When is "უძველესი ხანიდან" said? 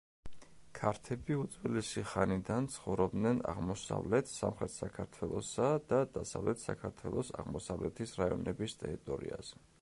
1.41-2.69